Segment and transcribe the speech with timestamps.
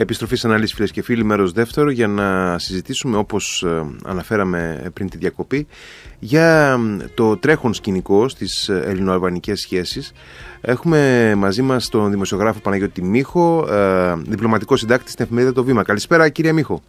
[0.00, 5.08] Επιστροφή σε ανάλυση φίλες και φίλοι, μέρος δεύτερο, για να συζητήσουμε όπως ε, αναφέραμε πριν
[5.08, 5.66] τη διακοπή
[6.18, 6.78] για
[7.14, 10.12] το τρέχον σκηνικό στις ελληνοαλβανικές σχέσεις.
[10.60, 15.82] Έχουμε μαζί μας τον δημοσιογράφο Παναγιώτη Μίχο, ε, διπλωματικό συντάκτη στην εφημερίδα Το Βήμα.
[15.82, 16.82] Καλησπέρα, κύριε Μίχο.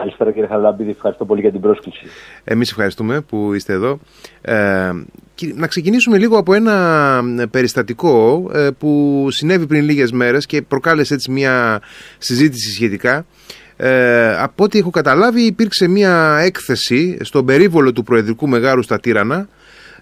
[0.00, 2.06] Καλησπέρα κύριε Χαλάμπηδη, ευχαριστώ πολύ για την πρόσκληση.
[2.44, 3.98] Εμείς ευχαριστούμε που είστε εδώ.
[4.40, 4.90] Ε,
[5.54, 11.30] να ξεκινήσουμε λίγο από ένα περιστατικό ε, που συνέβη πριν λίγες μέρες και προκάλεσε έτσι
[11.30, 11.80] μια
[12.18, 13.26] συζήτηση σχετικά.
[13.76, 19.48] Ε, από ό,τι έχω καταλάβει υπήρξε μια έκθεση στον περίβολο του Προεδρικού Μεγάρου στα Τύρανα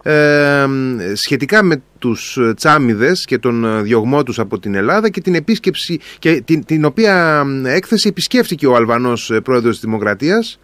[0.07, 0.67] ε,
[1.15, 6.43] σχετικά με τους τσάμιδες και τον διωγμό τους από την Ελλάδα και την επίσκεψη και
[6.45, 10.59] την, την οποία έκθεση επισκέφθηκε ο Αλβανός πρόεδρος της Δημοκρατίας.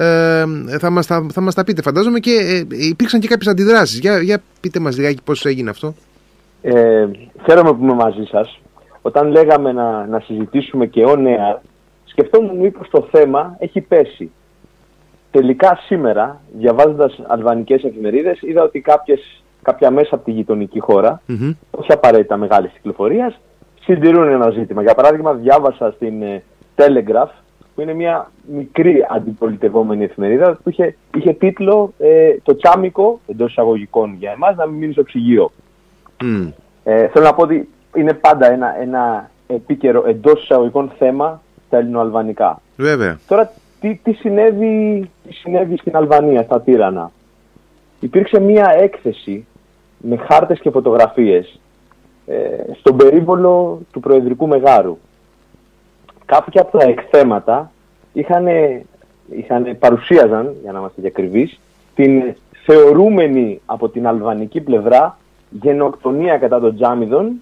[0.00, 0.44] Ε,
[0.78, 3.98] θα, μας τα, θα μας τα πείτε φαντάζομαι και ε, υπήρξαν και κάποιες αντιδράσεις.
[3.98, 5.94] Για, για πείτε μας λιγάκι πώς έγινε αυτό.
[6.62, 7.06] Ε,
[7.44, 8.60] Χαίρομαι που είμαι μαζί σας.
[9.02, 11.62] Όταν λέγαμε να, να συζητήσουμε και ο νέα
[12.04, 14.30] σκεφτόμουν μήπως το θέμα έχει πέσει
[15.30, 21.54] τελικά σήμερα, διαβάζοντας αλβανικές εφημερίδες, είδα ότι κάποιες, κάποια μέσα από τη γειτονική χώρα, mm-hmm.
[21.70, 23.40] όχι απαραίτητα μεγάλης κυκλοφορίας,
[23.80, 24.82] συντηρούν ένα ζήτημα.
[24.82, 26.42] Για παράδειγμα, διάβασα στην ε,
[26.76, 27.30] Telegraph,
[27.74, 34.16] που είναι μια μικρή αντιπολιτευόμενη εφημερίδα, που είχε, είχε τίτλο ε, Το τσάμικο εντός εισαγωγικών
[34.18, 35.50] για εμάς να μην μείνει στο ψυγείο.
[36.20, 36.52] Mm.
[36.84, 42.60] Ε, θέλω να πω ότι είναι πάντα ένα, ένα επίκαιρο εντός εισαγωγικών θέμα στα ελληνοαλβανικά.
[42.76, 43.18] Βέβαια.
[43.28, 47.10] Τώρα, τι, τι, συνέβη, τι συνέβη στην Αλβανία, στα Τύρανα.
[48.00, 49.46] Υπήρξε μία έκθεση
[49.98, 51.60] με χάρτες και φωτογραφίες
[52.26, 54.98] ε, στον περίβολο του Προεδρικού Μεγάρου.
[56.24, 57.70] Κάποια από τα εκθέματα
[58.12, 58.46] είχαν,
[59.30, 61.60] είχαν, παρουσίαζαν, για να είμαστε διακριβείς,
[61.94, 65.18] την θεωρούμενη από την αλβανική πλευρά
[65.50, 67.40] γενοκτονία κατά των τζάμιδων,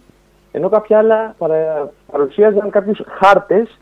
[0.52, 1.34] ενώ κάποια άλλα
[2.10, 3.78] παρουσίαζαν κάποιους χάρτες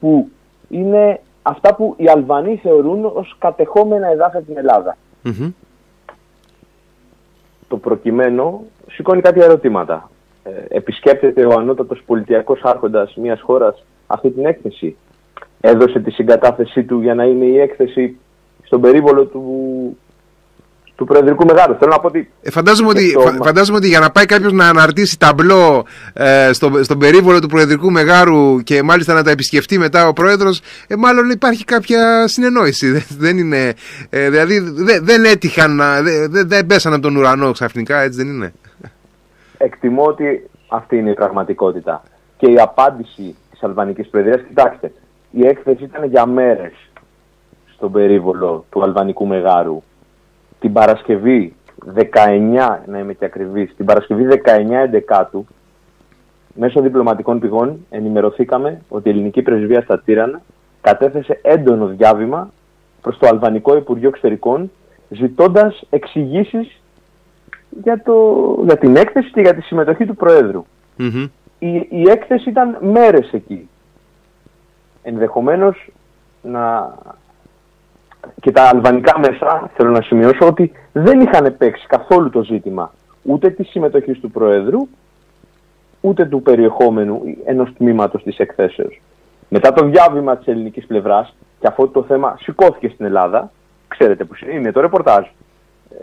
[0.00, 0.28] που
[0.68, 4.96] είναι αυτά που οι Αλβανοί θεωρούν ως κατεχόμενα εδάφια στην ελλαδα
[7.68, 10.10] Το προκειμένο σηκώνει κάποια ερωτήματα.
[10.42, 14.96] Ε, επισκέπτεται ο ανώτατος πολιτιακός άρχοντας μιας χώρας αυτή την έκθεση.
[15.60, 18.16] Έδωσε τη συγκατάθεσή του για να είναι η έκθεση
[18.62, 19.42] στον περίβολο του
[20.96, 21.76] του Προεδρικού Μεγάλου.
[21.78, 22.30] Θέλω να πω ότι.
[22.42, 26.98] Ε, φαντάζομαι, ότι, φαντάζομαι ότι για να πάει κάποιος να αναρτήσει ταμπλό ε, στο, στον
[26.98, 31.64] περίβολο του Προεδρικού Μεγάρου και μάλιστα να τα επισκεφτεί μετά ο Πρόεδρος, ε, μάλλον υπάρχει
[31.64, 33.04] κάποια συνεννόηση.
[33.18, 33.72] δεν είναι.
[34.10, 35.80] Ε, δηλαδή δεν, δεν έτυχαν,
[36.30, 38.52] δεν, δεν πέσαν από τον ουρανό ξαφνικά, έτσι δεν είναι;
[39.56, 42.02] Εκτιμώ ότι αυτή είναι η πραγματικότητα.
[42.36, 44.92] Και η απάντηση της Αλβανικής Προεδρίας, κοιτάξτε,
[45.30, 46.72] η έκθεση ήταν για μέρες
[47.74, 49.82] στον περίβολο του Αλβανικού Μεγάρου
[50.62, 51.54] την Παρασκευή
[51.94, 52.02] 19,
[52.86, 55.46] να είμαι και ακριβής, την Παρασκευή 19 Εντεκάτου,
[56.54, 60.40] μέσω διπλωματικών πηγών ενημερωθήκαμε ότι η ελληνική πρεσβεία στα Τύρανα
[60.80, 62.50] κατέθεσε έντονο διάβημα
[63.00, 64.70] προς το Αλβανικό Υπουργείο Εξωτερικών
[65.08, 66.80] ζητώντας εξηγήσεις
[67.82, 68.02] για,
[68.64, 70.64] για την έκθεση και για τη συμμετοχή του προεδρου
[71.58, 73.68] Η, η έκθεση ήταν μέρες εκεί.
[75.02, 75.90] Ενδεχομένως
[76.42, 76.94] να
[78.40, 83.50] και τα αλβανικά μέσα, θέλω να σημειώσω ότι δεν είχαν παίξει καθόλου το ζήτημα ούτε
[83.50, 84.88] της συμμετοχής του Προέδρου,
[86.00, 89.00] ούτε του περιεχόμενου ενός τμήματος της εκθέσεως.
[89.48, 93.50] Μετά το διάβημα της ελληνικής πλευράς, και αυτό το θέμα σηκώθηκε στην Ελλάδα,
[93.88, 95.26] ξέρετε που είναι το ρεπορτάζ.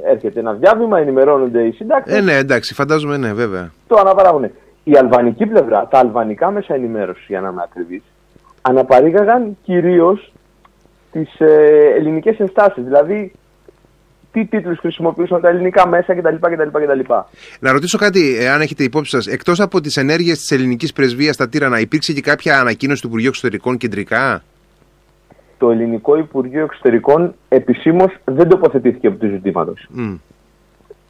[0.06, 2.18] Έρχεται ένα διάβημα, ενημερώνονται οι συντάκτες.
[2.18, 3.72] Ε, ναι, εντάξει, φαντάζομαι, ναι, βέβαια.
[3.88, 4.52] Το αναπαράγουν.
[4.84, 8.04] Η αλβανική πλευρά, τα αλβανικά μέσα ενημέρωσης, για να είμαι ακριβής,
[8.62, 10.34] αναπαρήγαγαν κυρίως
[11.12, 12.84] τις ε, ελληνικές ενστάσεις.
[12.84, 13.32] Δηλαδή,
[14.32, 16.36] τι τίτλους χρησιμοποιούσαν τα ελληνικά μέσα κτλ.
[16.36, 17.14] κτλ, κτλ.
[17.60, 19.28] Να ρωτήσω κάτι, αν έχετε υπόψη σας.
[19.28, 23.30] Εκτός από τις ενέργειες της ελληνικής πρεσβείας στα Τύρανα, υπήρξε και κάποια ανακοίνωση του Υπουργείου
[23.30, 24.44] Εξωτερικών κεντρικά;
[25.58, 29.90] Το ελληνικό Υπουργείο Εξωτερικών επισήμως δεν τοποθετήθηκε από τους ζητήματος.
[29.98, 30.18] Mm.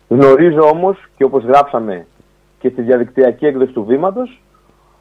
[0.08, 2.06] Γνωρίζω όμως και όπως γράψαμε
[2.60, 4.42] και στη διαδικτυακή έκδοση του βήματος,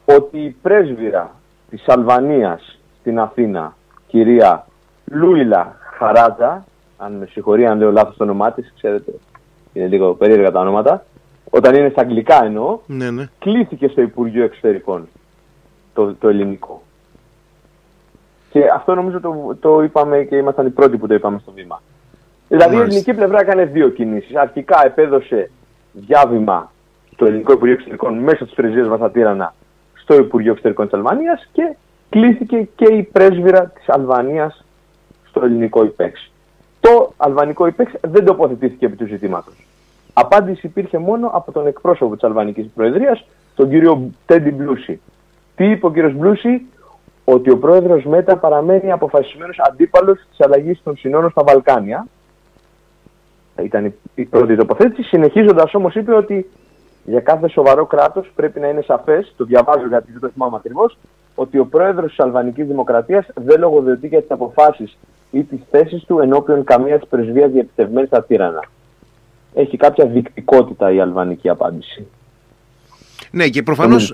[0.05, 1.35] ότι η πρέσβυρα
[1.69, 3.75] της Αλβανίας στην Αθήνα,
[4.07, 4.67] κυρία
[5.11, 6.65] Λούιλα Χαράτζα,
[6.97, 9.13] αν με συγχωρεί αν λέω λάθος το όνομά της, ξέρετε,
[9.73, 11.05] είναι λίγο περίεργα τα ονόματα,
[11.49, 13.27] όταν είναι στα αγγλικά εννοώ, ναι, ναι.
[13.39, 15.07] κλήθηκε στο Υπουργείο Εξωτερικών
[15.93, 16.81] το, το ελληνικό.
[18.51, 21.81] Και αυτό νομίζω το, το είπαμε και ήμασταν οι πρώτοι που το είπαμε στο βήμα.
[22.47, 24.35] Δηλαδή η ελληνική πλευρά έκανε δύο κινήσεις.
[24.35, 25.51] Αρχικά επέδωσε
[25.91, 26.71] διάβημα
[27.13, 29.53] στο ελληνικό Υπουργείο Εξωτερικών μέσω τη πρεσβεία Βασατήρανα
[29.93, 31.75] στο Υπουργείο Εξωτερικών της Αλβανίας και
[32.09, 34.65] κλήθηκε και η πρέσβυρα της Αλβανίας
[35.39, 36.31] στο ελληνικό υπέξ.
[36.79, 39.53] Το αλβανικό υπέξ δεν τοποθετήθηκε επί του ζητήματος.
[40.13, 43.25] Απάντηση υπήρχε μόνο από τον εκπρόσωπο της Αλβανικής Προεδρίας,
[43.55, 45.01] τον κύριο Τέντι Μπλούση.
[45.55, 46.11] Τι είπε ο κ.
[46.11, 46.65] Μπλούση,
[47.23, 52.07] ότι ο πρόεδρος Μέτα παραμένει αποφασισμένος αντίπαλος της αλλαγής των συνόρων στα Βαλκάνια.
[53.63, 55.03] Ήταν η πρώτη τοποθέτηση.
[55.03, 56.49] Συνεχίζοντας όμως, είπε ότι
[57.03, 60.97] για κάθε σοβαρό κράτος πρέπει να είναι σαφές, το διαβάζω γιατί δεν το θυμάμαι ακριβώς,
[61.35, 64.97] ότι ο πρόεδρος της Αλβανικής Δημοκρατίας δεν λογοδοτεί για τις αποφάσεις
[65.31, 68.63] ή τις θέσεις του ενώπιον καμία τη πρεσβεία διαπιστευμένη στα τύρανα.
[69.53, 72.07] Έχει κάποια δεικτικότητα η αλβανική απάντηση.
[73.31, 74.13] Ναι, και προφανώς.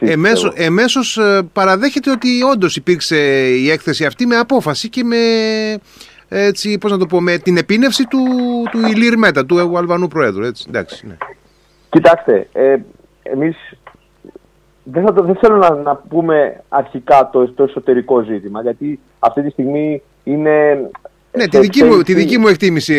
[0.00, 0.14] Ε,
[0.54, 3.16] Εμέσω ε, παραδέχεται ότι όντως υπήρξε
[3.48, 5.16] η έκθεση αυτή με απόφαση και με.
[6.28, 8.18] Έτσι, πώς να το πω, με την επίνευση του,
[8.70, 10.44] του Ηλίρ Μέτα, του Αλβανού Προέδρου.
[10.44, 10.64] Έτσι.
[10.68, 11.16] Εντάξει, ναι.
[11.90, 12.76] Κοιτάξτε, ε,
[13.22, 13.56] εμείς
[14.82, 19.42] δεν, θα το, δεν θέλω να, να πούμε αρχικά το, το εσωτερικό ζήτημα, γιατί αυτή
[19.42, 20.88] τη στιγμή είναι...
[21.32, 22.94] Ναι, τη δική, μου, τη δική μου εκτίμηση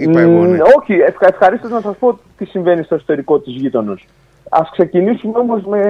[0.00, 0.44] είπα εγώ.
[0.44, 0.58] Ναι.
[0.78, 4.06] Όχι, ευχα, ευχαρίστως να σας πω τι συμβαίνει στο εσωτερικό της γείτονος.
[4.48, 5.80] Ας ξεκινήσουμε όμως με,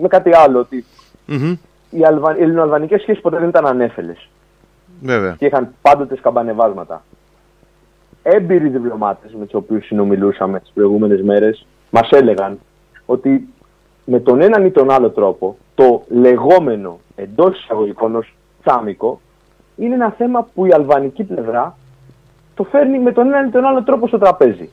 [0.00, 0.84] με κάτι άλλο, ότι
[1.28, 1.56] mm-hmm.
[1.90, 4.28] οι, Αλβα, οι ελληνοαλβανικές σχέσεις ποτέ δεν ήταν ανέφελες.
[5.02, 5.34] Βέβαια.
[5.38, 7.04] Και είχαν πάντοτε σκαμπανεβάσματα.
[8.22, 12.58] Έμπειροι διπλωμάτες με τους οποίους συνομιλούσαμε τις προηγούμενες μέρες μας έλεγαν
[13.06, 13.48] ότι
[14.04, 19.20] με τον έναν ή τον άλλο τρόπο το λεγόμενο εντός εισαγωγικών ως τσάμικο
[19.80, 21.76] είναι ένα θέμα που η αλβανική πλευρά
[22.54, 24.68] το φέρνει με τον έναν ή τον άλλο τρόπο στο τραπέζι.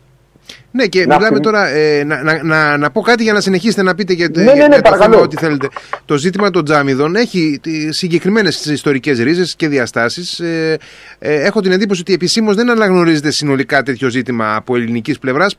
[0.71, 1.67] Ναι, και να μιλάμε τώρα.
[1.67, 4.53] Ε, να, να, να, να, πω κάτι για να συνεχίσετε να πείτε για, ναι, ναι,
[4.53, 5.67] ναι, για το θέμα ό,τι θέλετε.
[6.05, 7.59] Το ζήτημα των τζάμιδων έχει
[7.89, 10.39] συγκεκριμένες ιστορικές ρίζες και διαστάσεις.
[10.39, 10.77] Ε,
[11.19, 15.57] ε, έχω την εντύπωση ότι επισήμως δεν αναγνωρίζεται συνολικά τέτοιο ζήτημα από ελληνικής πλευράς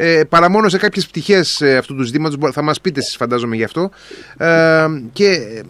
[0.00, 3.56] ε, παρά μόνο σε κάποιες πτυχές ε, αυτού του ζητήματος, θα μας πείτε εσείς φαντάζομαι
[3.56, 3.90] γι' αυτό,
[4.36, 5.60] ε, και ε,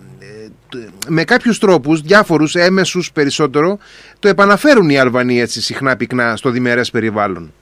[1.08, 3.78] με κάποιους τρόπους, διάφορους, έμεσους περισσότερο,
[4.18, 7.52] το επαναφέρουν οι Αλβανοί έτσι συχνά πυκνά στο διμερές περιβάλλον.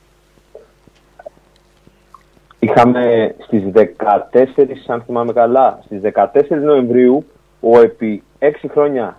[2.58, 7.26] Είχαμε στις 14, αν θυμάμαι καλά, στις 14 Νοεμβρίου,
[7.60, 9.16] ο επί 6 χρόνια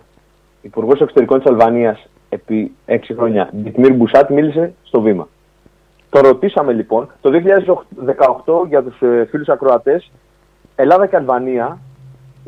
[0.62, 5.28] Υπουργός Εξωτερικών της Αλβανίας, επί 6 χρόνια, Ντιτμίρ Μπουσάτ, μίλησε στο βήμα.
[6.10, 10.10] Το ρωτήσαμε λοιπόν το 2018 για τους ε, φίλους ακροατές
[10.76, 11.78] Ελλάδα και Αλβανία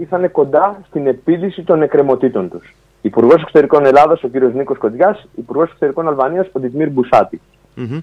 [0.00, 2.74] ήρθαν κοντά στην επίλυση των εκκρεμωτήτων τους.
[3.00, 4.34] Υπουργός Εξωτερικών Ελλάδας, ο κ.
[4.54, 7.40] Νίκος Κοντζιά, Υπουργός Εξωτερικών Αλβανίας, ο Ντιτμίρ Μπουσάτη.
[7.76, 8.02] Mm-hmm.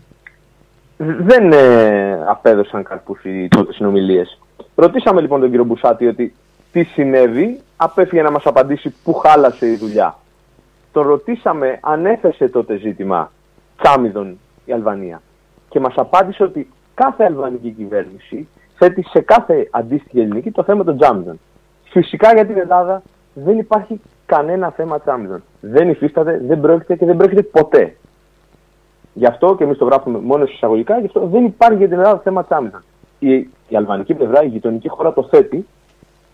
[0.97, 4.39] Δεν ε, απέδωσαν καρπούς οι τότε συνομιλίες.
[4.75, 6.33] Ρωτήσαμε λοιπόν τον κύριο Μπουσάτη ότι
[6.71, 10.17] τι συνέβη, απέφυγε να μας απαντήσει πού χάλασε η δουλειά.
[10.91, 13.31] Τον ρωτήσαμε αν έθεσε τότε ζήτημα
[13.81, 15.21] τσάμιδων η Αλβανία
[15.69, 20.97] και μας απάντησε ότι κάθε αλβανική κυβέρνηση θέτει σε κάθε αντίστοιχη ελληνική το θέμα των
[20.97, 21.39] τζάμιδων.
[21.89, 23.01] Φυσικά για την Ελλάδα
[23.33, 25.43] δεν υπάρχει κανένα θέμα τζάμιδων.
[25.61, 27.95] Δεν υφίσταται, δεν πρόκειται και δεν πρόκειται ποτέ.
[29.13, 32.19] Γι' αυτό και εμείς το γράφουμε μόνο εισαγωγικά, γι' αυτό δεν υπάρχει για την Ελλάδα
[32.19, 32.83] θέμα τζάμιδων.
[33.19, 33.33] Η,
[33.67, 35.67] η αλβανική πλευρά, η γειτονική χώρα το θέτει,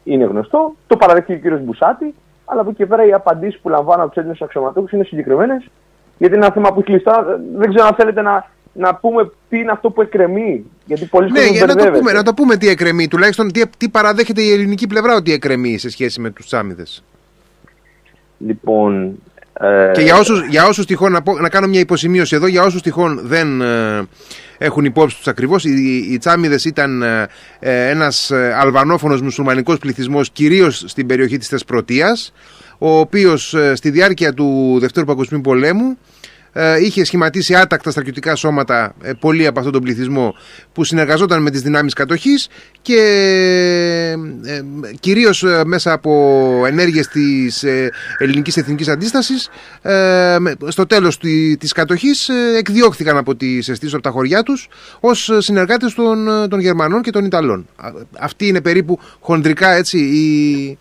[0.04, 1.60] είναι γνωστό, το παραδέχει ο κ.
[1.60, 2.14] Μπουσάτη,
[2.46, 5.70] αλλά από εκεί και πέρα οι απαντήσεις που λαμβάνω από τους Έλληνες αξιωματούχους είναι συγκεκριμένες,
[6.18, 7.40] γιατί είναι ένα θέμα που έχει κλειστά.
[7.56, 10.66] Δεν ξέρω αν θέλετε να να πούμε τι είναι αυτό που εκκρεμεί.
[10.86, 13.90] Γιατί πολλοί ναι, για να το, πούμε, να το πούμε τι εκκρεμεί, τουλάχιστον τι, τι
[13.90, 17.04] παραδέχεται η ελληνική πλευρά ότι εκκρεμεί σε σχέση με τους Τσάμιδες.
[18.38, 19.20] Λοιπόν...
[19.60, 19.92] Ε...
[19.94, 22.82] Και για όσους, για όσους τυχόν, να, πω, να κάνω μια υποσημείωση εδώ, για όσους
[22.82, 24.08] τυχόν δεν ε,
[24.58, 27.28] έχουν υπόψη τους ακριβώς, οι, οι Τσάμιδες ήταν ε,
[27.60, 32.34] ε ένας ε, αλβανόφωνος μουσουλμανικός πληθυσμός κυρίως στην περιοχή της Θεσπρωτείας,
[32.78, 36.33] ο οποίος ε, στη διάρκεια του Δευτέρου Παγκοσμίου Πολέμου ε,
[36.82, 40.36] είχε σχηματίσει άτακτα στρατιωτικά σώματα ε, πολλοί από αυτόν τον πληθυσμό
[40.74, 42.48] που συνεργαζόταν με τις δυνάμεις κατοχής
[42.82, 43.00] και
[44.46, 44.62] ε,
[45.00, 47.66] κυρίως μέσα από ενέργειες της
[48.18, 49.50] ελληνικής εθνικής αντίστασης
[50.68, 51.18] στο τέλος
[51.60, 54.68] της κατοχής εκδιώχθηκαν από τις αισθήσεις από τα χωριά τους
[55.00, 57.68] ως συνεργάτες των, των Γερμανών και των Ιταλών.
[58.20, 60.78] Αυτή είναι περίπου χοντρικά έτσι η,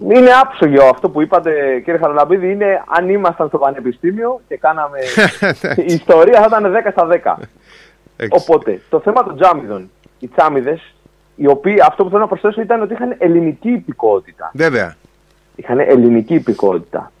[0.00, 4.98] είναι άψογο αυτό που είπατε κύριε Χαραλαμπίδη, είναι αν ήμασταν στο πανεπιστήμιο και κάναμε
[5.86, 7.42] η ιστορία θα ήταν 10 στα 10.
[8.30, 10.94] Οπότε, το θέμα των τζάμιδων, οι τσάμιδες,
[11.36, 14.50] οι οποίοι αυτό που θέλω να προσθέσω ήταν ότι είχαν ελληνική υπηκότητα.
[14.54, 14.94] Βέβαια.
[15.54, 17.12] Είχαν ελληνική υπηκότητα.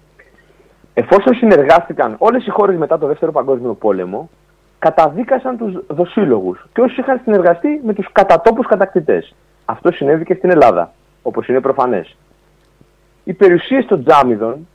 [0.94, 4.30] Εφόσον συνεργάστηκαν όλες οι χώρες μετά το Δεύτερο Παγκόσμιο Πόλεμο,
[4.78, 9.34] καταδίκασαν τους δοσύλλογους και όσοι είχαν συνεργαστεί με τους κατατόπους κατακτητές.
[9.64, 12.16] Αυτό συνέβη και στην Ελλάδα όπως είναι προφανές.
[13.24, 14.68] Οι περιουσίες των τζάμιδων,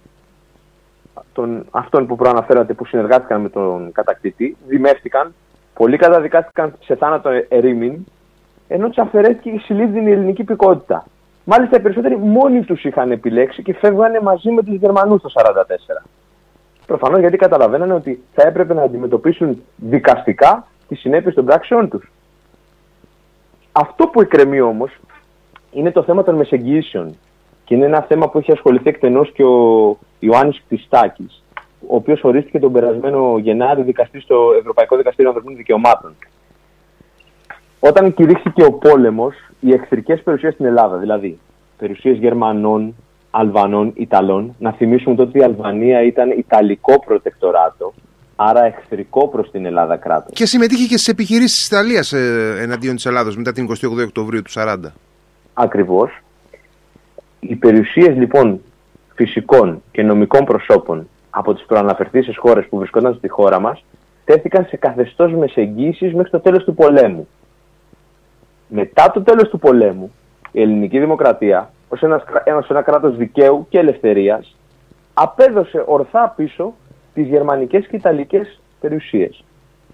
[1.34, 5.34] των, αυτών που προαναφέρατε που συνεργάστηκαν με τον κατακτητή, δημεύτηκαν,
[5.74, 8.06] πολλοί καταδικάστηκαν σε θάνατο ερήμην,
[8.68, 11.06] ενώ του αφαιρέθηκε η συλλήβδινη ελληνική υπηκότητα.
[11.44, 15.30] Μάλιστα οι περισσότεροι μόνοι τους είχαν επιλέξει και φεύγανε μαζί με τους Γερμανούς το
[16.02, 16.06] 1944.
[16.86, 22.12] Προφανώς γιατί καταλαβαίνανε ότι θα έπρεπε να αντιμετωπίσουν δικαστικά τις συνέπειες των πράξεών τους.
[23.72, 25.00] Αυτό που εκκρεμεί όμως
[25.74, 27.16] είναι το θέμα των μεσεγγύσεων.
[27.66, 31.44] Και είναι ένα θέμα που έχει ασχοληθεί εκτενώς και ο Ιωάννης Κτιστάκης,
[31.88, 36.16] ο οποίος ορίστηκε τον περασμένο Γενάρη δικαστή στο Ευρωπαϊκό Δικαστήριο Ανθρωπίνων Δικαιωμάτων.
[37.80, 41.40] Όταν κηρύχθηκε ο πόλεμος, οι εχθρικές περιουσίες στην Ελλάδα, δηλαδή
[41.78, 42.96] περιουσίες Γερμανών,
[43.32, 47.94] Αλβανών, Ιταλών, να θυμίσουμε τότε ότι η Αλβανία ήταν Ιταλικό προτεκτοράτο,
[48.36, 50.34] άρα εχθρικό προς την Ελλάδα κράτος.
[50.34, 53.74] Και συμμετείχε και στις επιχειρήσεις της Ιταλίας ε, εναντίον της Ελλάδος μετά την 28
[54.06, 54.76] Οκτωβρίου του 40.
[55.54, 56.22] Ακριβώς.
[57.40, 58.62] Οι περιουσίες λοιπόν
[59.16, 63.84] φυσικών και νομικών προσώπων από τις προαναφερθήσεις χώρες που βρισκόταν στη χώρα μας
[64.26, 67.28] τέθηκαν σε καθεστώς μεσεγγύησης μέχρι το τέλος του πολέμου.
[68.68, 70.12] Μετά το τέλος του πολέμου,
[70.52, 72.24] η ελληνική δημοκρατία, ως ένας,
[72.68, 74.56] ένα κράτος δικαίου και ελευθερίας,
[75.14, 76.74] απέδωσε ορθά πίσω
[77.14, 79.44] τις γερμανικές και ιταλικές περιουσίες.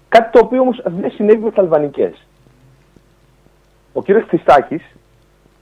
[0.08, 2.26] Κάτι το οποίο όμως δεν συνέβη με τις αλβανικές.
[3.92, 4.82] Ο κύριος Χριστάκης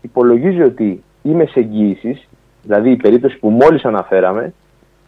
[0.00, 2.28] υπολογίζει ότι οι μεσεγγύησεις,
[2.62, 4.52] δηλαδή η περίπτωση που μόλις αναφέραμε,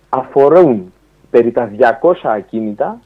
[0.08, 0.92] αφορούν
[1.30, 1.70] περί τα
[2.02, 3.00] 200 ακίνητα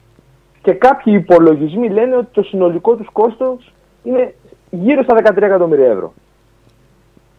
[0.61, 3.73] και κάποιοι υπολογισμοί λένε ότι το συνολικό τους κόστος
[4.03, 4.33] είναι
[4.69, 6.13] γύρω στα 13 εκατομμύρια ευρώ.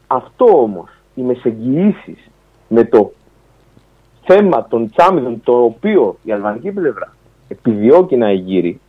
[0.07, 2.31] Αυτό όμως, οι μεσεγγυήσεις
[2.69, 3.13] με το
[4.25, 7.15] θέμα των τσάμιδων το οποίο η αλβανική πλευρά
[7.49, 8.81] επιδιώκει να εγείρει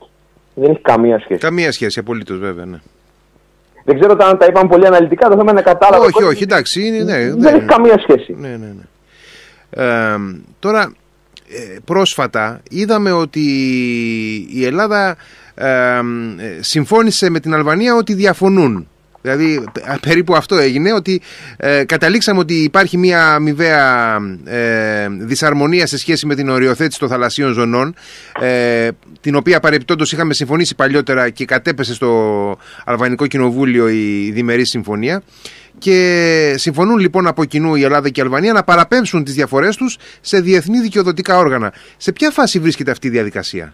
[0.53, 1.39] δεν έχει καμία σχέση.
[1.39, 2.77] Καμία σχέση, απολύτως βέβαια, ναι.
[3.87, 6.05] Δεν ξέρω αν τα είπαμε πολύ αναλυτικά, το θέμα είναι κατάλαβα.
[6.05, 6.85] Όχι, όχι, εντάξει.
[6.87, 8.35] Είναι, ναι, δεν έχει καμία σχέση.
[8.39, 8.83] Ναι, ναι, ναι.
[9.69, 10.17] Ε,
[10.59, 10.93] τώρα,
[11.49, 13.39] ε, πρόσφατα είδαμε ότι
[14.51, 15.15] η Ελλάδα
[15.55, 15.99] ε,
[16.59, 18.87] συμφώνησε με την Αλβανία ότι διαφωνούν.
[19.27, 19.63] Δηλαδή
[20.01, 21.21] περίπου αυτό έγινε ότι
[21.57, 27.53] ε, καταλήξαμε ότι υπάρχει μια αμοιβαία ε, δυσαρμονία σε σχέση με την οριοθέτηση των θαλασσίων
[27.53, 27.93] ζωνών
[28.41, 28.89] ε,
[29.21, 35.23] την οποία παρεπτόντως είχαμε συμφωνήσει παλιότερα και κατέπεσε στο Αλβανικό Κοινοβούλιο η διμερή συμφωνία
[35.77, 39.97] και συμφωνούν λοιπόν από κοινού η Ελλάδα και η Αλβανία να παραπέμψουν τις διαφορές τους
[40.21, 41.73] σε διεθνή δικαιοδοτικά όργανα.
[41.97, 43.73] Σε ποια φάση βρίσκεται αυτή η διαδικασία;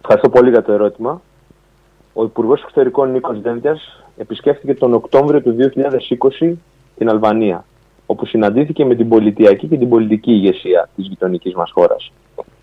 [0.00, 1.22] Ευχαριστώ πολύ για το ερώτημα.
[2.12, 5.56] Ο Υπουργός Εξωτερικών Νίκος Δένδιας επισκέφθηκε τον Οκτώβριο του
[6.40, 6.52] 2020
[6.96, 7.64] την Αλβανία,
[8.06, 12.12] όπου συναντήθηκε με την πολιτιακή και την πολιτική ηγεσία της γειτονικής μας χώρας.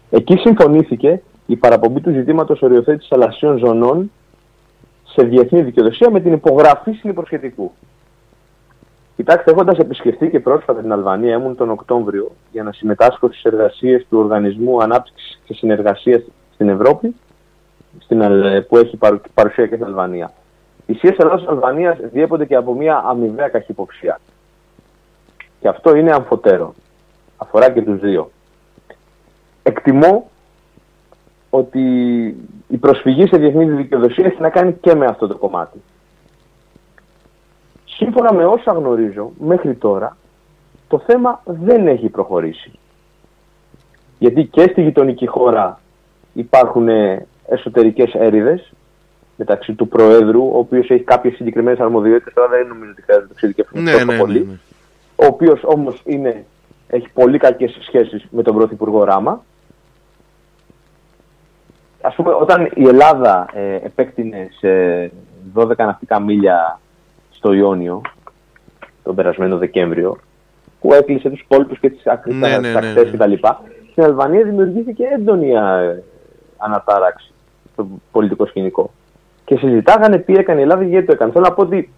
[0.09, 4.11] Εκεί συμφωνήθηκε η παραπομπή του ζητήματος οριοθέτησης θαλασσίων ζωνών
[5.03, 7.71] σε διεθνή δικαιοδοσία με την υπογραφή συνυποσχετικού.
[9.15, 14.05] Κοιτάξτε, έχοντας επισκεφτεί και πρόσφατα την Αλβανία, ήμουν τον Οκτώβριο για να συμμετάσχω στις εργασίες
[14.09, 16.21] του Οργανισμού Ανάπτυξης και Συνεργασίας
[16.53, 17.15] στην Ευρώπη,
[17.99, 18.21] στην,
[18.67, 18.97] που έχει
[19.33, 20.31] παρουσία και στην Αλβανία.
[20.85, 24.19] Οι σχέσεις Ελλάδα-Αλβανία διέπονται και από μια αμοιβαία καχυποψία.
[25.59, 26.73] Και αυτό είναι αμφωτέρο.
[27.37, 28.31] Αφορά και τους δύο.
[29.63, 30.29] Εκτιμώ
[31.49, 31.81] ότι
[32.67, 35.81] η προσφυγή σε διεθνή δικαιοδοσία έχει να κάνει και με αυτό το κομμάτι.
[37.85, 40.17] Σύμφωνα με όσα γνωρίζω μέχρι τώρα,
[40.87, 42.71] το θέμα δεν έχει προχωρήσει.
[44.19, 45.79] Γιατί και στη γειτονική χώρα
[46.33, 46.87] υπάρχουν
[47.49, 48.73] εσωτερικές έρηδες
[49.35, 53.27] μεταξύ του Προέδρου, ο οποίος έχει κάποιες συγκεκριμένες αρμοδιότητες, τώρα δεν νομίζω ότι χρειάζεται να
[53.27, 54.39] το εξειδικεύσουμε ναι, ναι, πολύ.
[54.39, 54.57] Ναι, ναι.
[55.15, 56.03] Ο οποίος όμως
[56.87, 59.43] έχει πολύ κακές σχέσεις με τον Πρωθυπουργό Ράμα
[62.01, 64.67] ας πούμε, όταν η Ελλάδα ε, επέκτηνε σε
[65.55, 66.79] 12 ναυτικά μίλια
[67.31, 68.01] στο Ιόνιο
[69.03, 70.17] τον περασμένο Δεκέμβριο,
[70.81, 73.03] που έκλεισε τους κόλπους και τις ακτές ναι, ναι, ναι, ναι.
[73.03, 73.33] κτλ.
[73.91, 76.03] Στην Αλβανία δημιουργήθηκε έντονη ε,
[76.57, 77.33] ανατάραξη
[77.79, 78.91] στο πολιτικό σκηνικό.
[79.45, 81.31] Και συζητάγανε τι έκανε η Ελλάδα και γιατί το έκανε.
[81.31, 81.89] Θέλω να πω ότι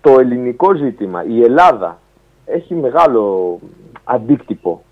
[0.00, 1.98] το ελληνικό ζήτημα, η Ελλάδα,
[2.44, 3.58] έχει μεγάλο
[4.04, 4.82] αντίκτυπο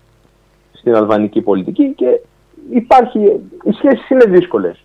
[0.71, 2.19] στην αλβανική πολιτική και
[2.69, 3.19] υπάρχει,
[3.63, 4.83] οι σχέσεις είναι δύσκολες.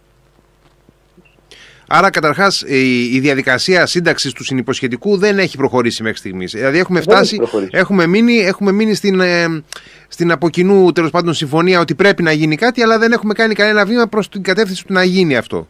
[1.88, 2.64] Άρα, καταρχάς,
[3.12, 6.52] η, διαδικασία σύνταξης του συνυποσχετικού δεν έχει προχωρήσει μέχρι στιγμής.
[6.52, 7.40] Δηλαδή, έχουμε φτάσει,
[7.70, 9.62] έχουμε μείνει, έχουμε μείνει στην, ε,
[10.08, 13.54] στην από κοινού τέλος πάντων συμφωνία ότι πρέπει να γίνει κάτι, αλλά δεν έχουμε κάνει
[13.54, 15.66] κανένα βήμα προς την κατεύθυνση του να γίνει αυτό.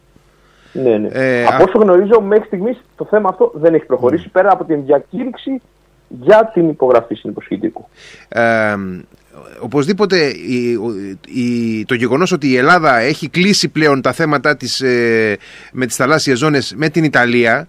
[0.71, 1.07] Ναι, ναι.
[1.11, 4.31] Ε, από όσο γνωρίζω, μέχρι στιγμής το θέμα αυτό δεν έχει προχωρήσει ναι.
[4.31, 5.61] πέρα από την διακήρυξη
[6.07, 7.87] για την υπογραφή συνυποσχετικού.
[8.29, 8.75] Ε,
[9.59, 10.33] οπωσδήποτε
[11.25, 15.37] η, το γεγονός ότι η Ελλάδα έχει κλείσει πλέον τα θέματα της ε,
[15.71, 17.67] με τις θαλάσσιες ζώνες με την Ιταλία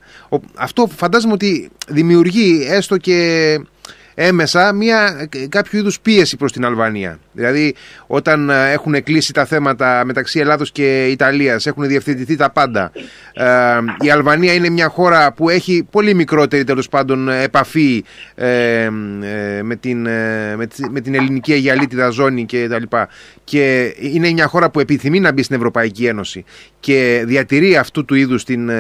[0.55, 3.61] αυτό φαντάζομαι ότι δημιουργεί έστω και
[4.21, 7.19] έμεσα μια, κάποιο είδους πίεση προς την Αλβανία.
[7.33, 7.75] Δηλαδή
[8.07, 12.93] όταν ε, έχουν κλείσει τα θέματα μεταξύ Ελλάδος και Ιταλίας, έχουν διευθετηθεί τα πάντα.
[13.33, 13.47] Ε,
[14.01, 18.89] η Αλβανία είναι μια χώρα που έχει πολύ μικρότερη τέλος πάντων επαφή ε,
[19.63, 20.01] με, την,
[20.91, 23.09] με, την ελληνική αγιαλίτιδα ζώνη και τα λοιπά.
[23.45, 26.45] Και είναι μια χώρα που επιθυμεί να μπει στην Ευρωπαϊκή Ένωση
[26.81, 28.71] και διατηρεί αυτού του είδους την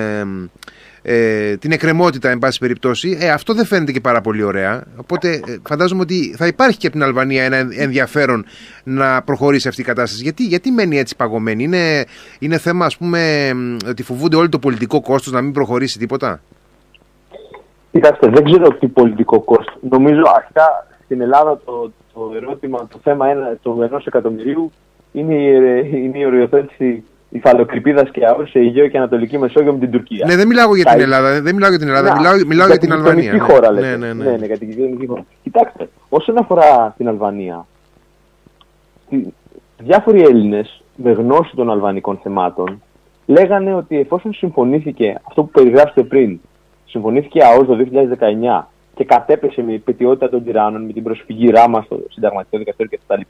[1.02, 3.18] ε, την εκκρεμότητα, εν πάση περιπτώσει.
[3.20, 4.84] Ε, αυτό δεν φαίνεται και πάρα πολύ ωραία.
[4.96, 8.44] Οπότε ε, φαντάζομαι ότι θα υπάρχει και από την Αλβανία ένα ενδιαφέρον
[8.84, 10.22] να προχωρήσει αυτή η κατάσταση.
[10.22, 12.04] Γιατί, γιατί μένει έτσι παγωμένη, είναι,
[12.38, 13.50] είναι θέμα, ας πούμε,
[13.88, 16.40] ότι φοβούνται όλοι το πολιτικό κόστος να μην προχωρήσει τίποτα;
[17.92, 19.76] Κοιτάξτε, δεν ξέρω τι πολιτικό κόστος.
[19.90, 24.72] Νομίζω αρχικά στην Ελλάδα το, το ερώτημα, το θέμα ένα, του ενός εκατομμυρίου
[25.12, 25.46] είναι η,
[26.04, 30.26] είναι η οριοθέτηση υφαλοκρηπίδα και αόρ σε Αιγαίο και Ανατολική Μεσόγειο με την Τουρκία.
[30.26, 32.92] Ναι, δεν μιλάω για την Ελλάδα, δεν μιλάω για την Ελλάδα, μιλάω, μιλάω για, την
[32.92, 33.32] Αλβανία.
[33.32, 33.38] Ναι.
[33.38, 33.86] χώρα, λέτε.
[33.86, 34.30] Ναι, ναι, ναι.
[34.30, 35.24] ναι, ναι, για την γειτονική χώρα.
[35.42, 37.66] Κοιτάξτε, όσον αφορά την Αλβανία,
[39.78, 42.82] διάφοροι Έλληνες με γνώση των αλβανικών θεμάτων
[43.26, 46.40] λέγανε ότι εφόσον συμφωνήθηκε αυτό που περιγράψετε πριν,
[46.84, 47.76] συμφωνήθηκε ΑΟΣ το
[48.60, 53.20] 2019 και κατέπεσε με υπετιότητα των τυράννων, με την προσφυγή ράμα στο συνταγματικό δικαστήριο κτλ.,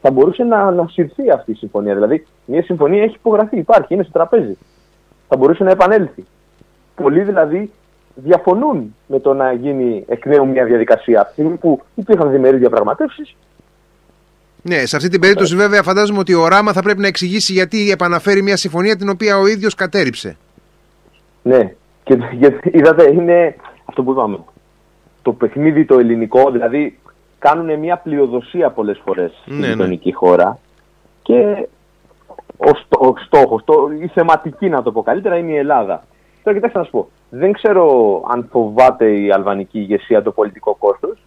[0.00, 1.94] θα μπορούσε να ανασυρθεί αυτή η συμφωνία.
[1.94, 4.56] Δηλαδή, μια συμφωνία έχει υπογραφεί, υπάρχει, είναι στο τραπέζι.
[5.28, 6.24] Θα μπορούσε να επανέλθει.
[6.94, 7.70] Πολλοί δηλαδή
[8.14, 11.20] διαφωνούν με το να γίνει εκ νέου μια διαδικασία.
[11.20, 13.36] Από τη στιγμή που υπήρχαν διμερείς διαπραγματεύσεις.
[14.62, 17.90] Ναι, σε αυτή την περίπτωση βέβαια φαντάζομαι ότι ο Ράμα θα πρέπει να εξηγήσει γιατί
[17.90, 20.36] επαναφέρει μια συμφωνία την οποία ο ίδιος κατέριψε.
[21.42, 22.18] Ναι, και,
[22.62, 24.38] είδατε, είναι αυτό που είπαμε.
[25.22, 26.98] Το παιχνίδι το ελληνικό, δηλαδή
[27.38, 30.14] κάνουν μια πλειοδοσία πολλές φορές ναι, στην γειτονική ναι.
[30.14, 30.58] χώρα
[31.22, 31.68] και
[32.56, 36.04] ο, στό, ο στόχος, το, η θεματική να το πω καλύτερα είναι η Ελλάδα.
[36.42, 37.86] Τώρα κοιτάξτε να σου πω, δεν ξέρω
[38.30, 41.18] αν φοβάται η αλβανική ηγεσία το πολιτικό κόστος.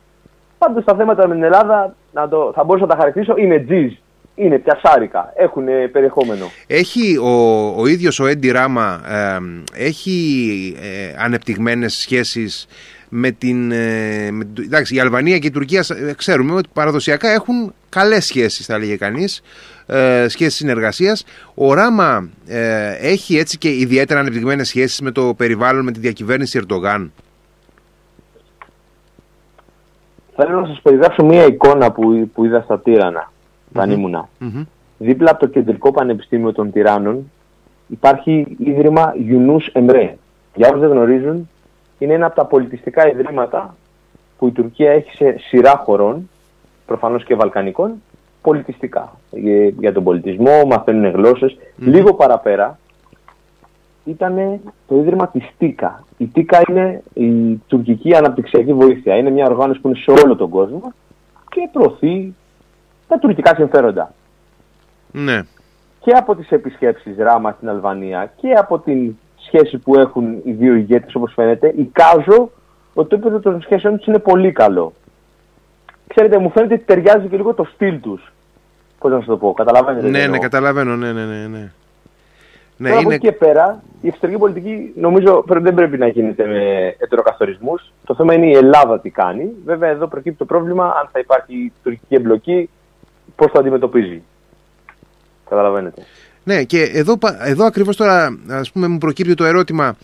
[0.57, 3.93] Πάντως τα θέματα με την Ελλάδα να το, θα μπορούσα να τα χαρακτηρίσω είναι τζιζ.
[4.35, 6.45] Είναι πιασάρικα, έχουν περιεχόμενο.
[6.67, 9.37] Έχει ο, ο ίδιος ο Έντι Ράμα, ε,
[9.85, 12.67] έχει ε, ανεπτυγμένες σχέσεις
[13.13, 13.71] με την.
[13.71, 18.65] Ε, με, εντάξει, η Αλβανία και η Τουρκία ε, ξέρουμε ότι παραδοσιακά έχουν καλές σχέσεις,
[18.65, 19.41] θα λέγε κανείς.
[19.85, 21.25] Ε, σχέσεις συνεργασίας.
[21.53, 26.57] Ο Ράμα ε, έχει έτσι και ιδιαίτερα ανεπτυγμένες σχέσεις με το περιβάλλον, με τη διακυβέρνηση
[26.57, 27.11] Ερντογάν.
[30.35, 33.31] Θέλω να σας περιγράψω μία εικόνα που, που είδα στα Τύρανα,
[33.73, 34.65] όταν mm
[34.97, 37.31] Δίπλα από το Κεντρικό Πανεπιστήμιο των Τυράννων
[37.87, 40.17] υπάρχει ίδρυμα Γιουνούς Εμρέ.
[40.55, 41.49] Για όσους δεν γνωρίζουν,
[42.03, 43.75] είναι ένα από τα πολιτιστικά ιδρύματα
[44.37, 46.29] που η Τουρκία έχει σε σειρά χωρών,
[46.85, 48.01] προφανώς και βαλκανικών,
[48.41, 49.17] πολιτιστικά.
[49.79, 51.57] Για τον πολιτισμό, μαθαίνουν γλώσσες.
[51.77, 52.79] Λίγο παραπέρα
[54.03, 56.03] ήταν το ίδρυμα της ΤΙΚΑ.
[56.17, 59.15] Η ΤΙΚΑ είναι η τουρκική αναπτυξιακή βοήθεια.
[59.15, 60.93] Είναι μια οργάνωση που είναι σε όλο τον κόσμο
[61.49, 62.33] και προωθεί
[63.07, 64.13] τα τουρκικά συμφέροντα.
[65.11, 65.41] Ναι.
[65.99, 70.75] Και από τις επισκέψεις Ράμα στην Αλβανία και από την σχέση που έχουν οι δύο
[70.75, 72.49] ηγέτες όπως φαίνεται, εικάζω
[72.93, 74.93] ότι το επίπεδο των σχέσεων τους είναι πολύ καλό.
[76.07, 78.33] Ξέρετε, μου φαίνεται ότι ταιριάζει και λίγο το στυλ τους.
[78.99, 80.09] Πώς να σας το πω, καταλαβαίνετε.
[80.09, 81.47] Ναι, ναι, καταλαβαίνω, ναι, ναι, ναι.
[81.47, 81.71] ναι.
[82.77, 83.15] Ναι, Τώρα είναι...
[83.15, 87.91] από εκεί και πέρα, η εξωτερική πολιτική νομίζω δεν πρέπει να γίνεται με ετεροκαθορισμούς.
[88.05, 89.51] Το θέμα είναι η Ελλάδα τι κάνει.
[89.65, 92.69] Βέβαια, εδώ προκύπτει το πρόβλημα αν θα υπάρχει τουρκική εμπλοκή,
[93.35, 94.23] πώς το αντιμετωπίζει.
[95.49, 96.01] Καταλαβαίνετε.
[96.43, 99.95] Ναι, και εδώ, εδώ ακριβώς τώρα ας πούμε μου προκύπτει το ερώτημα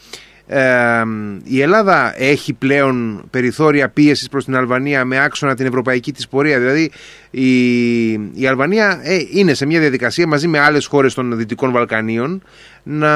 [1.43, 6.59] η Ελλάδα έχει πλέον περιθώρια πίεσης προς την Αλβανία με άξονα την ευρωπαϊκή της πορεία.
[6.59, 6.91] Δηλαδή
[7.31, 12.43] η, η Αλβανία ε, είναι σε μια διαδικασία μαζί με άλλες χώρες των Δυτικών Βαλκανίων
[12.87, 13.15] να,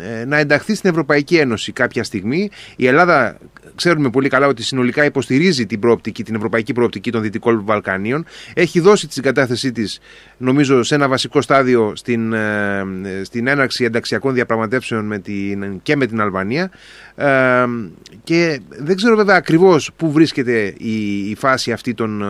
[0.00, 2.50] ε, να ενταχθεί στην Ευρωπαϊκή Ένωση κάποια στιγμή.
[2.76, 3.36] Η Ελλάδα
[3.74, 8.24] ξέρουμε πολύ καλά ότι συνολικά υποστηρίζει την, προοπτική, την ευρωπαϊκή προοπτική των Δυτικών Βαλκανίων.
[8.54, 10.00] Έχει δώσει τη συγκατάθεσή της,
[10.36, 12.84] νομίζω, σε ένα βασικό στάδιο στην, ε,
[13.22, 16.70] στην έναρξη ενταξιακών διαπραγματεύσεων με την, και με την Αλβανία.
[17.14, 17.64] Ε,
[18.24, 22.22] και δεν ξέρω βέβαια ακριβώς πού βρίσκεται η, η φάση αυτή των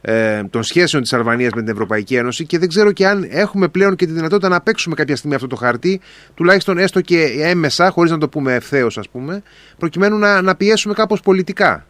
[0.00, 3.68] ε, των σχέσεων της Αλβανίας με την Ευρωπαϊκή Ένωση και δεν ξέρω και αν έχουμε
[3.68, 6.00] πλέον και τη δυνατότητα να παίξουμε κάποια στιγμή αυτό το χαρτί,
[6.34, 9.42] τουλάχιστον έστω και έμεσα, χωρίς να το πούμε ευθέως ας πούμε,
[9.78, 11.84] προκειμένου να, να πιέσουμε κάπως πολιτικά.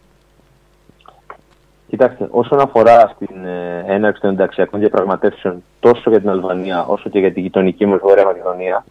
[1.87, 7.19] Κοιτάξτε, όσον αφορά στην ε, έναρξη των ενταξιακών διαπραγματεύσεων τόσο για την Αλβανία όσο και
[7.19, 8.85] για την γειτονική μα Βόρεια Μακεδονία,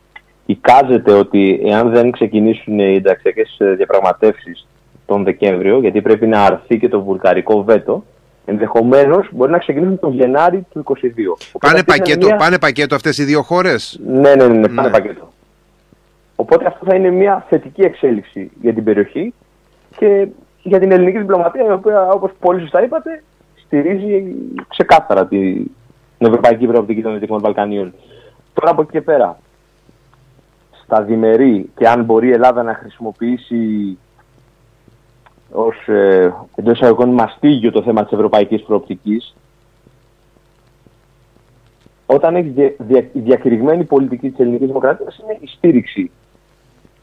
[0.46, 4.66] εικάζεται ότι εάν δεν ξεκινήσουν οι ενταξιακές ε, διαπραγματεύσεις
[5.06, 8.04] τον Δεκέμβριο, γιατί πρέπει να αρθεί και το βουλγαρικό βέτο,
[8.50, 10.96] Ενδεχομένως μπορεί να ξεκινήσουν τον Γενάρη του 2022.
[11.60, 12.36] Πάνε πακέτο, μια...
[12.36, 14.90] πάνε πακέτο αυτές οι δύο χώρες; Ναι, ναι, ναι, ναι, πάνε ναι.
[14.90, 15.32] πακέτο.
[16.36, 19.34] Οπότε αυτό θα είναι μια θετική εξέλιξη για την περιοχή
[19.96, 20.28] και
[20.62, 23.22] για την ελληνική διπλωματία, η οποία, όπως πολύ σωστά είπατε,
[23.64, 24.34] στηρίζει
[24.68, 25.70] ξεκάθαρα την
[26.18, 27.94] ευρωπαϊκή προοπτική των Δυτικών Βαλκανίων.
[28.54, 29.38] Τώρα από εκεί και πέρα,
[30.84, 33.98] στα διμερεί και αν μπορεί η Ελλάδα να χρησιμοποιήσει
[35.52, 39.34] ως ε, εντός εισαγωγικών μαστίγιο το θέμα της ευρωπαϊκής προοπτικής
[42.06, 46.10] όταν έχει δια, δια, η διακηρυγμένη πολιτική της ελληνικής δημοκρατίας είναι η στήριξη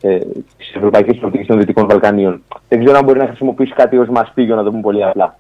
[0.02, 0.18] ε,
[0.58, 2.42] της ευρωπαϊκής πολιτική των Δυτικών Βαλκανίων.
[2.68, 5.38] Δεν ξέρω αν μπορεί να χρησιμοποιήσει κάτι ως μαστίγιο, να το πούμε πολύ απλά.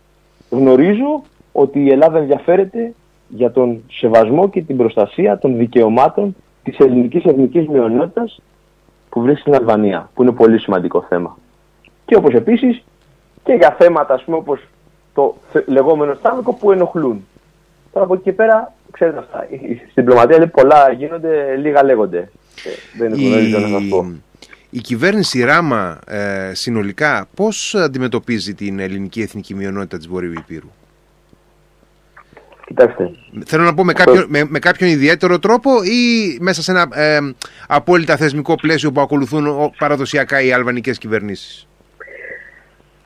[0.49, 2.93] Γνωρίζω ότι η Ελλάδα ενδιαφέρεται
[3.27, 8.41] για τον σεβασμό και την προστασία των δικαιωμάτων της ελληνικής εθνικής μειονότητας
[9.09, 11.37] που βρίσκεται στην Αλβανία, που είναι πολύ σημαντικό θέμα.
[12.05, 12.83] Και όπως επίσης
[13.47, 14.59] και για θέματα, ας πούμε, όπως
[15.13, 17.27] το λεγόμενο στάμικο που ενοχλούν.
[17.93, 19.47] Τώρα από εκεί και πέρα, ξέρετε αυτά.
[19.91, 22.17] Στην διπλωματία λέει πολλά γίνονται, λίγα λέγονται.
[22.17, 24.11] Ε, δεν είναι να σας πω.
[24.69, 30.69] Η κυβέρνηση Ράμα ε, συνολικά πώς αντιμετωπίζει την ελληνική εθνική μειονότητα της Βορείου Υπήρου;
[32.65, 33.11] Κοιτάξτε.
[33.45, 37.19] Θέλω να πω με, κάποιο, με, με κάποιον ιδιαίτερο τρόπο ή μέσα σε ένα ε,
[37.67, 41.66] απόλυτα θεσμικό πλαίσιο που ακολουθούν παραδοσιακά οι αλβανικές κυβερνήσεις;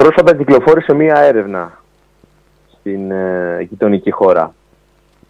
[0.01, 1.79] Πρόσφατα κυκλοφόρησε μία έρευνα
[2.79, 4.53] στην ε, γειτονική χώρα.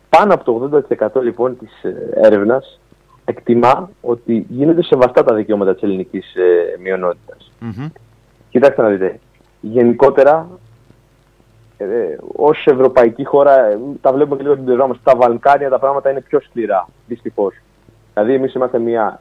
[0.10, 0.81] Πάνω από το
[1.17, 2.79] 80% λοιπόν της ε, έρευνας
[3.25, 7.51] εκτιμά ότι γίνονται σεβαστά τα δικαιώματα της ελληνικής ε, μειονότητας.
[8.49, 9.19] Κοιτάξτε να δείτε.
[9.62, 10.47] Γενικότερα,
[11.77, 11.86] ε,
[12.36, 16.10] ως ευρωπαϊκή χώρα, ε, τα βλέπουμε και λίγο στην πλευρά μας, στα Βαλκάνια τα πράγματα
[16.12, 17.53] είναι πιο σκληρά, δυστυχώς.
[18.13, 19.19] Δηλαδή εμείς είμαστε μια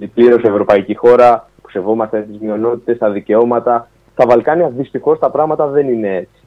[0.00, 3.86] ε, πλήρως ευρωπαϊκή χώρα που σεβόμαστε τις μειονότητες, τα δικαιώματα.
[4.22, 6.42] Στα Βαλκάνια δυστυχώς τα πράγματα δεν είναι έτσι.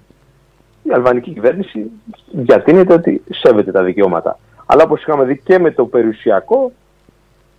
[0.83, 1.91] Η αλβανική κυβέρνηση
[2.31, 4.39] διατείνεται ότι σέβεται τα δικαιώματα.
[4.65, 6.71] Αλλά όπως είχαμε δει και με το περιουσιακό,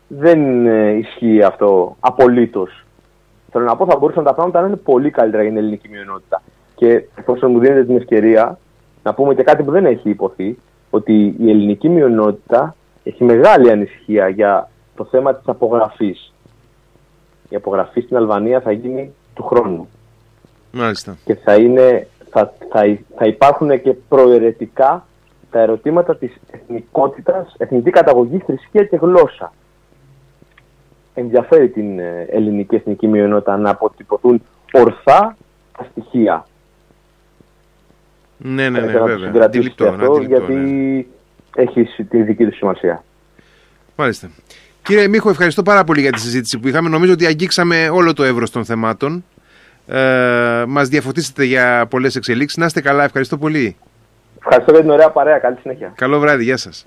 [0.09, 2.85] δεν ε, ισχύει αυτό απολύτως.
[3.50, 6.42] Θέλω να πω, θα μπορούσαν τα πράγματα να είναι πολύ καλύτερα για την ελληνική μειονότητα.
[6.74, 8.59] Και εφόσον μου δίνετε την ευκαιρία
[9.02, 10.59] να πούμε και κάτι που δεν έχει υποθεί,
[10.90, 16.33] ότι η ελληνική μειονότητα έχει μεγάλη ανησυχία για το θέμα της απογραφής.
[17.48, 19.88] Η απογραφή στην Αλβανία θα γίνει του χρόνου.
[20.72, 21.16] Μάλιστα.
[21.24, 25.07] Και θα, είναι, θα, θα, θα υπάρχουν και προαιρετικά
[25.50, 29.52] τα ερωτήματα της εθνικότητας, εθνική καταγωγής, θρησκεία και γλώσσα.
[31.14, 35.37] Ενδιαφέρει την ε, ελληνική εθνική μειονότητα να αποτυπωθούν ορθά
[35.79, 36.46] τα στοιχεία.
[38.38, 39.44] Ναι, ναι, ναι, ναι βέβαια.
[39.44, 41.05] Αντιληπτό, αυτό, γιατί ναι.
[41.55, 43.05] έχει τη δική του σημασία.
[43.96, 44.31] Μάλιστα.
[44.83, 46.88] Κύριε Μίχο, ευχαριστώ πάρα πολύ για τη συζήτηση που είχαμε.
[46.88, 49.24] Νομίζω ότι αγγίξαμε όλο το εύρος των θεμάτων.
[49.87, 52.59] Ε, μας διαφωτίσετε για πολλές εξελίξεις.
[52.59, 53.77] Να είστε καλά, ευχαριστώ πολύ.
[54.38, 55.38] Ευχαριστώ για την ωραία παρέα.
[55.38, 55.92] Καλή συνέχεια.
[55.96, 56.44] Καλό βράδυ.
[56.44, 56.87] Γεια σας.